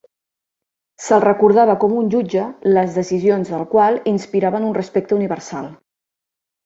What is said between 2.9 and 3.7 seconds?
decisions del